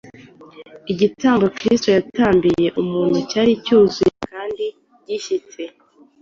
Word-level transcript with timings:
Igitambo 0.91 1.45
Kristo 1.57 1.89
yatambiye 1.97 2.67
umuntu 2.81 3.17
cyari 3.29 3.51
cyuzuye 3.63 4.13
kandi 4.29 4.65
gishyitse. 5.07 5.61